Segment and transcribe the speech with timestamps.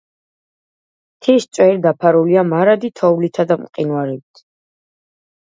[1.17, 4.45] მთის წვერი დაფარულია მარადი თოვლითა და მყინვარებით.